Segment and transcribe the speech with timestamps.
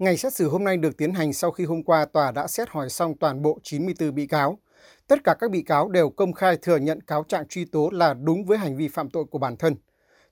[0.00, 2.68] Ngày xét xử hôm nay được tiến hành sau khi hôm qua tòa đã xét
[2.68, 4.58] hỏi xong toàn bộ 94 bị cáo.
[5.06, 8.14] Tất cả các bị cáo đều công khai thừa nhận cáo trạng truy tố là
[8.14, 9.76] đúng với hành vi phạm tội của bản thân.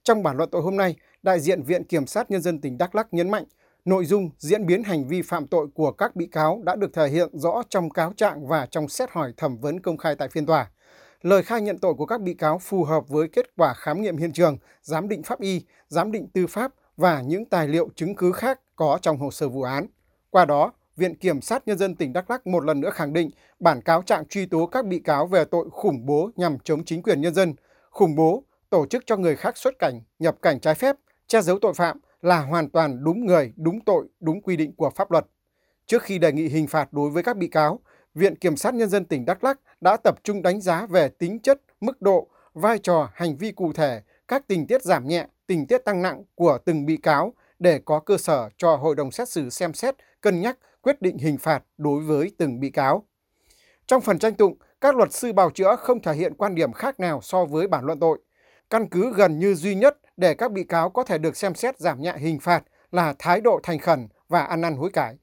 [0.03, 2.95] Trong bản luận tội hôm nay, đại diện Viện Kiểm sát Nhân dân tỉnh Đắk
[2.95, 3.45] Lắc nhấn mạnh
[3.85, 7.09] nội dung diễn biến hành vi phạm tội của các bị cáo đã được thể
[7.09, 10.47] hiện rõ trong cáo trạng và trong xét hỏi thẩm vấn công khai tại phiên
[10.47, 10.71] tòa.
[11.23, 14.17] Lời khai nhận tội của các bị cáo phù hợp với kết quả khám nghiệm
[14.17, 18.15] hiện trường, giám định pháp y, giám định tư pháp và những tài liệu chứng
[18.15, 19.87] cứ khác có trong hồ sơ vụ án.
[20.31, 23.31] Qua đó, Viện Kiểm sát Nhân dân tỉnh Đắk Lắc một lần nữa khẳng định
[23.61, 27.03] bản cáo trạng truy tố các bị cáo về tội khủng bố nhằm chống chính
[27.03, 27.55] quyền nhân dân,
[27.91, 31.59] khủng bố, tổ chức cho người khác xuất cảnh, nhập cảnh trái phép, che giấu
[31.59, 35.27] tội phạm là hoàn toàn đúng người, đúng tội, đúng quy định của pháp luật.
[35.87, 37.81] Trước khi đề nghị hình phạt đối với các bị cáo,
[38.15, 41.39] Viện Kiểm sát Nhân dân tỉnh Đắk Lắc đã tập trung đánh giá về tính
[41.39, 45.67] chất, mức độ, vai trò, hành vi cụ thể, các tình tiết giảm nhẹ, tình
[45.67, 49.29] tiết tăng nặng của từng bị cáo để có cơ sở cho hội đồng xét
[49.29, 53.05] xử xem xét, cân nhắc quyết định hình phạt đối với từng bị cáo.
[53.87, 57.01] Trong phần tranh tụng, các luật sư bào chữa không thể hiện quan điểm khác
[57.01, 58.19] nào so với bản luận tội.
[58.71, 61.79] Căn cứ gần như duy nhất để các bị cáo có thể được xem xét
[61.79, 65.17] giảm nhẹ hình phạt là thái độ thành khẩn và ăn năn hối cải.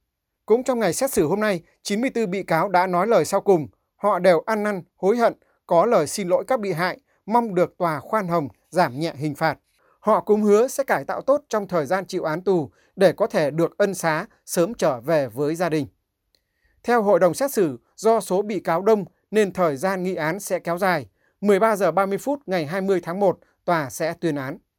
[0.46, 3.68] Cũng trong ngày xét xử hôm nay, 94 bị cáo đã nói lời sau cùng.
[3.96, 5.34] Họ đều ăn năn, hối hận,
[5.68, 9.36] có lời xin lỗi các bị hại, mong được tòa khoan hồng, giảm nhẹ hình
[9.36, 9.58] phạt.
[10.06, 13.28] Họ cũng hứa sẽ cải tạo tốt trong thời gian chịu án tù để có
[13.28, 15.88] thể được ân xá sớm trở về với gia đình.
[16.84, 20.40] Theo hội đồng xét xử, do số bị cáo đông nên thời gian nghị án
[20.40, 21.08] sẽ kéo dài.
[21.42, 24.58] 13 giờ 30 phút ngày 20 tháng 1, tòa sẽ tuyên án.